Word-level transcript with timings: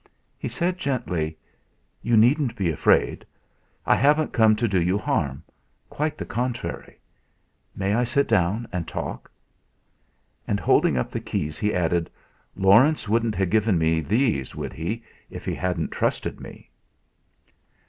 He 0.39 0.47
said 0.47 0.79
gently: 0.79 1.37
"You 2.01 2.17
needn't 2.17 2.55
be 2.55 2.71
afraid. 2.71 3.23
I 3.85 3.95
haven't 3.95 4.33
come 4.33 4.55
to 4.55 4.67
do 4.67 4.81
you 4.81 4.97
harm 4.97 5.43
quite 5.91 6.17
the 6.17 6.25
contrary. 6.25 6.97
May 7.75 7.93
I 7.93 8.03
sit 8.03 8.27
down 8.27 8.67
and 8.73 8.87
talk?" 8.87 9.29
And, 10.47 10.59
holding 10.59 10.97
up 10.97 11.11
the 11.11 11.19
keys, 11.19 11.59
he 11.59 11.71
added: 11.75 12.09
"Laurence 12.55 13.07
wouldn't 13.07 13.35
have 13.35 13.51
given 13.51 13.77
me 13.77 14.01
these, 14.01 14.55
would 14.55 14.73
he, 14.73 15.03
if 15.29 15.45
he 15.45 15.53
hadn't 15.53 15.91
trusted 15.91 16.39
me?" 16.39 16.71